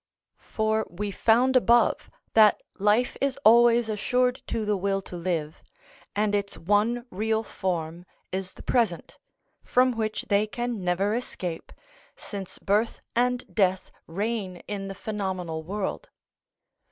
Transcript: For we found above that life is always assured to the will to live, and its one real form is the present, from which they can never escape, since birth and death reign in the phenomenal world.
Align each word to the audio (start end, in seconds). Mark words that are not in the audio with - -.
For 0.39 0.87
we 0.89 1.11
found 1.11 1.55
above 1.55 2.09
that 2.33 2.63
life 2.79 3.15
is 3.21 3.37
always 3.45 3.87
assured 3.87 4.41
to 4.47 4.65
the 4.65 4.75
will 4.75 4.99
to 5.03 5.15
live, 5.15 5.61
and 6.15 6.33
its 6.33 6.57
one 6.57 7.05
real 7.11 7.43
form 7.43 8.07
is 8.31 8.53
the 8.53 8.63
present, 8.63 9.19
from 9.63 9.91
which 9.95 10.23
they 10.23 10.47
can 10.47 10.83
never 10.83 11.13
escape, 11.13 11.71
since 12.15 12.57
birth 12.57 12.99
and 13.15 13.45
death 13.53 13.91
reign 14.07 14.63
in 14.67 14.87
the 14.87 14.95
phenomenal 14.95 15.61
world. 15.61 16.09